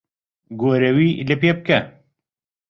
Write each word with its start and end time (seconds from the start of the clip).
گۆرەوی 0.59 1.11
لەپێ 1.29 1.51
بکە. 1.57 1.79